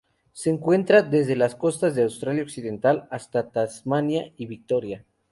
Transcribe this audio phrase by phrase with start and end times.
[0.31, 5.05] Se encuentra desde las costas de Australia Occidental hasta Tasmania y Victoria.